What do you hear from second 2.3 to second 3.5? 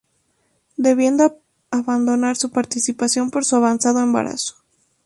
su participación por